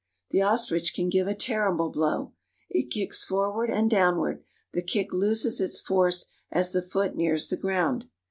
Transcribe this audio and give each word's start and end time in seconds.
The 0.31 0.41
ostrich 0.41 0.95
can 0.95 1.09
give 1.09 1.27
a 1.27 1.35
terrible 1.35 1.91
blow. 1.91 2.33
It 2.71 2.89
kicks 2.89 3.23
forward 3.23 3.69
and 3.69 3.87
downward; 3.87 4.43
the 4.73 4.81
kick 4.81 5.13
loses 5.13 5.61
its 5.61 5.79
force 5.79 6.25
as 6.49 6.71
the 6.71 6.81
foot 6.81 7.15
nears 7.15 7.49
the 7.49 7.57
ground. 7.57 8.05